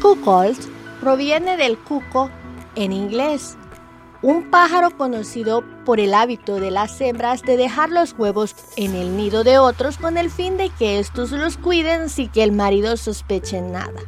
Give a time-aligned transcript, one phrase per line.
[0.00, 0.58] Cuckold
[1.00, 2.30] proviene del cuco
[2.74, 3.58] en inglés,
[4.22, 9.16] un pájaro conocido por el hábito de las hembras de dejar los huevos en el
[9.16, 12.96] nido de otros con el fin de que estos los cuiden sin que el marido
[12.96, 14.00] sospeche nada.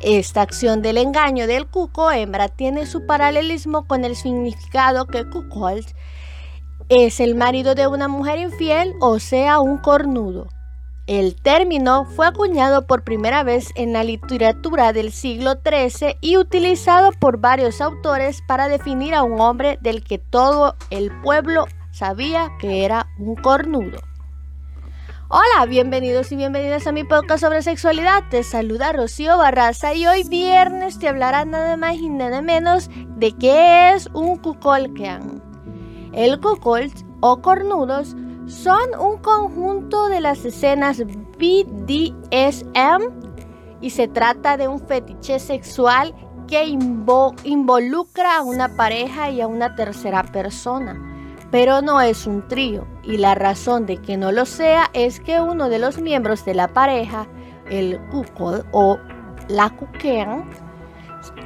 [0.00, 5.84] Esta acción del engaño del cuco hembra tiene su paralelismo con el significado que cuckold
[6.88, 10.48] es el marido de una mujer infiel, o sea, un cornudo.
[11.10, 17.10] El término fue acuñado por primera vez en la literatura del siglo XIII y utilizado
[17.10, 22.84] por varios autores para definir a un hombre del que todo el pueblo sabía que
[22.84, 23.98] era un cornudo.
[25.30, 28.28] Hola, bienvenidos y bienvenidas a mi podcast sobre sexualidad.
[28.30, 33.32] Te saluda Rocío Barraza y hoy viernes te hablará nada más y nada menos de
[33.32, 35.42] qué es un cucolquean.
[36.12, 38.14] El cuckold o cornudos
[38.50, 41.02] son un conjunto de las escenas
[41.38, 43.02] BDSM
[43.80, 46.14] y se trata de un fetiche sexual
[46.48, 51.00] que involucra a una pareja y a una tercera persona.
[51.52, 55.40] Pero no es un trío y la razón de que no lo sea es que
[55.40, 57.26] uno de los miembros de la pareja,
[57.70, 58.98] el cuckold o
[59.48, 60.50] la cuquean,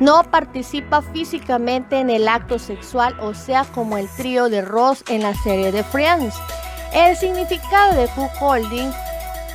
[0.00, 5.22] no participa físicamente en el acto sexual, o sea, como el trío de Ross en
[5.22, 6.34] la serie de Friends.
[6.94, 8.92] El significado de cuckolding,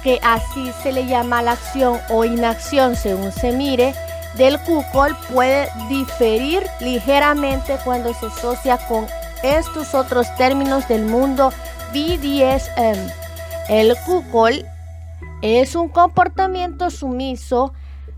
[0.03, 3.93] que así se le llama la acción o inacción según se mire,
[4.35, 9.07] del cuckold puede diferir ligeramente cuando se asocia con
[9.41, 11.51] estos otros términos del mundo
[11.93, 13.09] BDSM.
[13.69, 14.65] El cuckold
[15.41, 17.73] es un comportamiento sumiso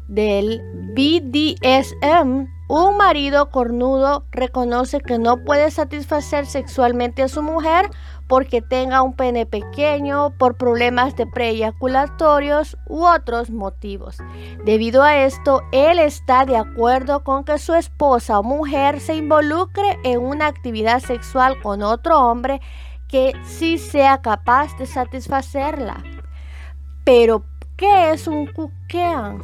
[0.08, 0.62] del
[0.96, 7.90] BDSM un marido cornudo reconoce que no puede satisfacer sexualmente a su mujer
[8.30, 14.20] porque tenga un pene pequeño, por problemas de preeyaculatorios u otros motivos.
[14.64, 20.00] Debido a esto, él está de acuerdo con que su esposa o mujer se involucre
[20.06, 22.62] en una actividad sexual con otro hombre
[23.10, 26.02] que sí sea capaz de satisfacerla.
[27.04, 27.44] Pero,
[27.76, 29.44] ¿qué es un cuquean?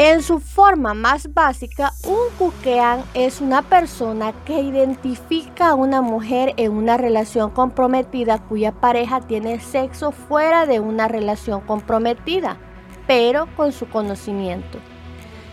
[0.00, 6.54] En su forma más básica, un cuquean es una persona que identifica a una mujer
[6.56, 12.58] en una relación comprometida cuya pareja tiene sexo fuera de una relación comprometida,
[13.08, 14.78] pero con su conocimiento.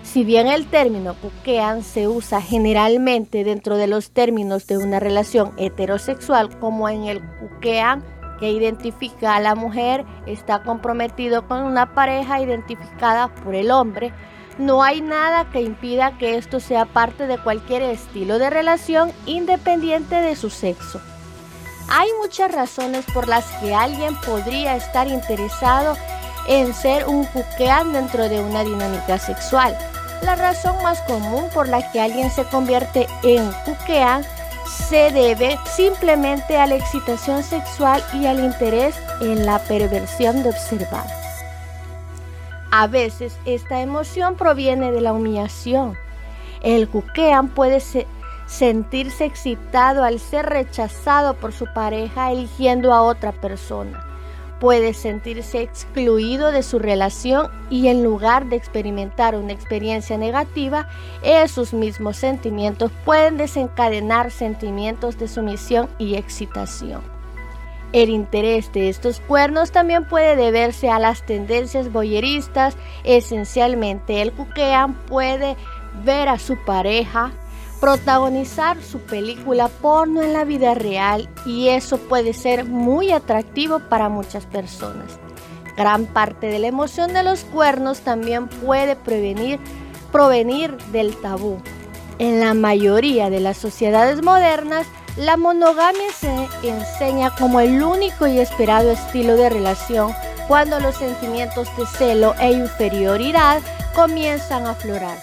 [0.03, 5.53] Si bien el término cuquean se usa generalmente dentro de los términos de una relación
[5.57, 8.03] heterosexual, como en el cuquean
[8.39, 14.13] que identifica a la mujer está comprometido con una pareja identificada por el hombre,
[14.57, 20.15] no hay nada que impida que esto sea parte de cualquier estilo de relación independiente
[20.15, 21.01] de su sexo.
[21.89, 25.95] Hay muchas razones por las que alguien podría estar interesado
[26.47, 29.77] en ser un cuquean dentro de una dinámica sexual.
[30.21, 34.23] La razón más común por la que alguien se convierte en cuquean
[34.87, 41.24] se debe simplemente a la excitación sexual y al interés en la perversión de observar.
[42.77, 45.97] A veces esta emoción proviene de la humillación.
[46.61, 47.81] El cuquean puede
[48.47, 54.05] sentirse excitado al ser rechazado por su pareja eligiendo a otra persona.
[54.59, 60.89] Puede sentirse excluido de su relación y en lugar de experimentar una experiencia negativa,
[61.23, 67.14] esos mismos sentimientos pueden desencadenar sentimientos de sumisión y excitación.
[67.95, 72.75] El interés de estos cuernos también puede deberse a las tendencias boyeristas.
[73.05, 75.55] Esencialmente, el cuquean puede
[76.03, 77.31] ver a su pareja
[77.79, 84.09] protagonizar su película porno en la vida real y eso puede ser muy atractivo para
[84.09, 85.17] muchas personas.
[85.77, 91.61] Gran parte de la emoción de los cuernos también puede provenir del tabú.
[92.17, 94.87] En la mayoría de las sociedades modernas,
[95.17, 96.29] la monogamia se
[96.63, 100.13] enseña como el único y esperado estilo de relación
[100.47, 103.61] cuando los sentimientos de celo e inferioridad
[103.93, 105.17] comienzan a aflorar.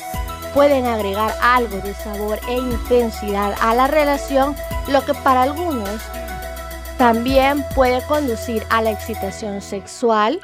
[0.53, 4.55] Pueden agregar algo de sabor e intensidad a la relación,
[4.89, 6.01] lo que para algunos
[6.99, 10.41] también puede conducir a la excitación sexual,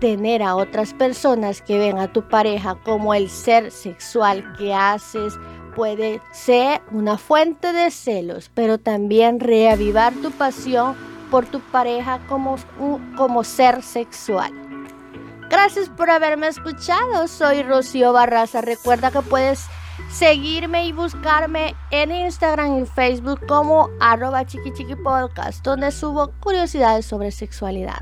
[0.00, 5.34] tener a otras personas que ven a tu pareja como el ser sexual que haces
[5.74, 10.96] puede ser una fuente de celos, pero también reavivar tu pasión
[11.30, 12.56] por tu pareja como,
[13.16, 14.52] como ser sexual.
[15.50, 17.28] Gracias por haberme escuchado.
[17.28, 18.60] Soy Rocío Barraza.
[18.60, 19.66] Recuerda que puedes
[20.10, 27.30] seguirme y buscarme en Instagram y Facebook como arroba chiqui podcast, donde subo curiosidades sobre
[27.30, 28.00] sexualidad.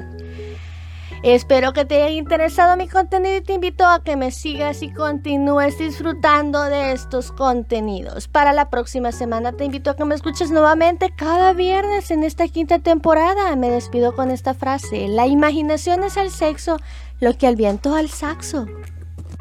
[1.23, 4.93] Espero que te haya interesado mi contenido y te invito a que me sigas y
[4.93, 8.29] continúes disfrutando de estos contenidos.
[8.29, 12.49] Para la próxima semana te invito a que me escuches nuevamente cada viernes en esta
[12.49, 13.55] quinta temporada.
[13.57, 15.09] Me despido con esta frase.
[15.09, 16.79] La imaginación es el sexo,
[17.21, 18.67] lo que al viento al saxo.